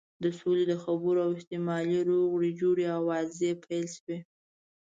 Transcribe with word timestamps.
د 0.23 0.25
سولې 0.39 0.63
د 0.71 0.73
خبرو 0.83 1.19
او 1.25 1.29
احتمالي 1.37 1.99
روغې 2.09 2.49
جوړې 2.61 2.85
آوازې 2.99 3.49
پیل 3.63 3.85
شوې. 3.95 4.17